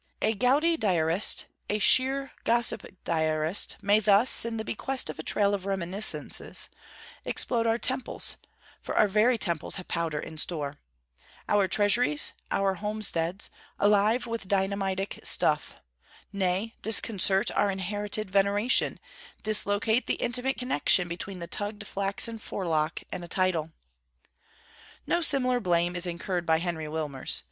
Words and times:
A 0.23 0.33
gouty 0.33 0.77
Diarist, 0.77 1.45
a 1.69 1.77
sheer 1.77 2.31
gossip 2.43 2.81
Diarist, 3.03 3.77
may 3.83 3.99
thus, 3.99 4.45
in 4.45 4.57
the 4.57 4.65
bequest 4.65 5.11
of 5.11 5.19
a 5.19 5.23
trail 5.23 5.53
of 5.53 5.67
reminiscences, 5.67 6.69
explode 7.23 7.67
our 7.67 7.77
temples 7.77 8.37
(for 8.81 8.97
our 8.97 9.07
very 9.07 9.37
temples 9.37 9.75
have 9.75 9.87
powder 9.87 10.17
in 10.19 10.39
store), 10.39 10.79
our 11.47 11.67
treasuries, 11.67 12.31
our 12.49 12.73
homesteads, 12.73 13.51
alive 13.77 14.25
with 14.25 14.47
dynamitic 14.47 15.19
stuff; 15.23 15.75
nay, 16.33 16.73
disconcert 16.81 17.51
our 17.51 17.69
inherited 17.69 18.27
veneration, 18.31 18.99
dislocate 19.43 20.07
the 20.07 20.15
intimate 20.15 20.57
connexion 20.57 21.07
between 21.07 21.37
the 21.37 21.45
tugged 21.45 21.85
flaxen 21.85 22.39
forelock 22.39 23.03
and 23.11 23.23
a 23.23 23.27
title. 23.27 23.71
No 25.05 25.21
similar 25.21 25.59
blame 25.59 25.95
is 25.95 26.07
incurred 26.07 26.47
by 26.47 26.57
Henry 26.57 26.87
Wilmers. 26.87 27.39